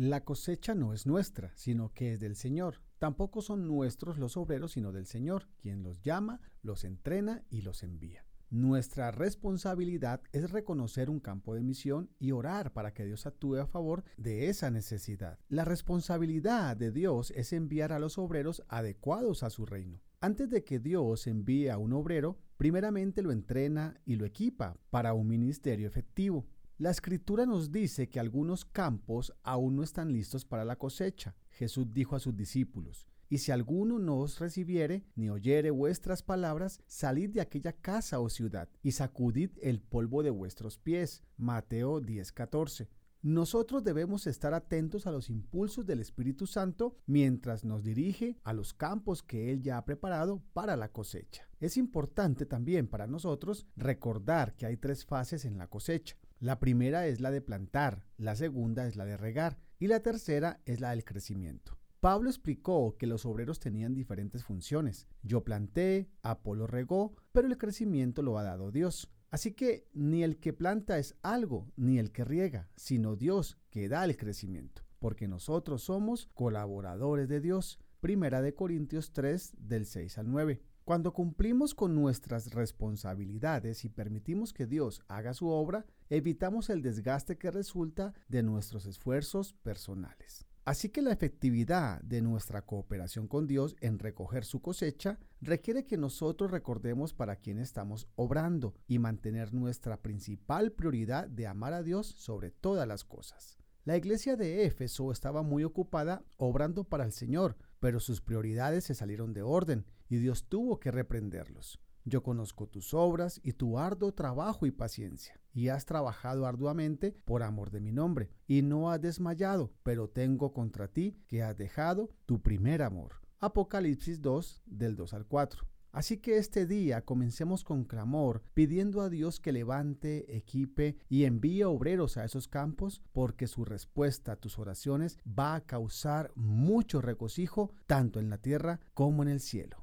[0.00, 2.80] La cosecha no es nuestra, sino que es del Señor.
[2.98, 7.82] Tampoco son nuestros los obreros, sino del Señor, quien los llama, los entrena y los
[7.82, 8.24] envía.
[8.48, 13.66] Nuestra responsabilidad es reconocer un campo de misión y orar para que Dios actúe a
[13.66, 15.38] favor de esa necesidad.
[15.50, 20.00] La responsabilidad de Dios es enviar a los obreros adecuados a su reino.
[20.22, 25.12] Antes de que Dios envíe a un obrero, primeramente lo entrena y lo equipa para
[25.12, 26.46] un ministerio efectivo.
[26.80, 31.36] La escritura nos dice que algunos campos aún no están listos para la cosecha.
[31.50, 36.80] Jesús dijo a sus discípulos, y si alguno no os recibiere, ni oyere vuestras palabras,
[36.86, 41.22] salid de aquella casa o ciudad, y sacudid el polvo de vuestros pies.
[41.36, 42.88] Mateo 10:14.
[43.20, 48.72] Nosotros debemos estar atentos a los impulsos del Espíritu Santo mientras nos dirige a los
[48.72, 51.46] campos que Él ya ha preparado para la cosecha.
[51.60, 56.16] Es importante también para nosotros recordar que hay tres fases en la cosecha.
[56.40, 60.62] La primera es la de plantar, la segunda es la de regar y la tercera
[60.64, 61.76] es la del crecimiento.
[62.00, 65.06] Pablo explicó que los obreros tenían diferentes funciones.
[65.22, 69.12] Yo planté, Apolo regó, pero el crecimiento lo ha dado Dios.
[69.30, 73.90] Así que ni el que planta es algo, ni el que riega, sino Dios que
[73.90, 77.78] da el crecimiento, porque nosotros somos colaboradores de Dios.
[78.00, 80.62] Primera de Corintios 3 del 6 al 9.
[80.90, 87.38] Cuando cumplimos con nuestras responsabilidades y permitimos que Dios haga su obra, evitamos el desgaste
[87.38, 90.48] que resulta de nuestros esfuerzos personales.
[90.64, 95.96] Así que la efectividad de nuestra cooperación con Dios en recoger su cosecha requiere que
[95.96, 102.08] nosotros recordemos para quién estamos obrando y mantener nuestra principal prioridad de amar a Dios
[102.08, 103.59] sobre todas las cosas.
[103.84, 108.94] La iglesia de Éfeso estaba muy ocupada obrando para el Señor, pero sus prioridades se
[108.94, 111.80] salieron de orden y Dios tuvo que reprenderlos.
[112.04, 117.42] Yo conozco tus obras y tu arduo trabajo y paciencia, y has trabajado arduamente por
[117.42, 122.10] amor de mi nombre, y no has desmayado, pero tengo contra ti que has dejado
[122.26, 123.22] tu primer amor.
[123.38, 125.66] Apocalipsis 2 del 2 al 4.
[125.92, 131.64] Así que este día comencemos con clamor, pidiendo a Dios que levante, equipe y envíe
[131.64, 137.72] obreros a esos campos, porque su respuesta a tus oraciones va a causar mucho regocijo
[137.86, 139.79] tanto en la tierra como en el cielo.